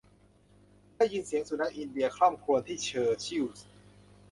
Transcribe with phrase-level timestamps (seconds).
[0.95, 3.63] ได้ยินเสียงสุนัขอินเดียคร่ำครวญที่เชอร์ชิลล์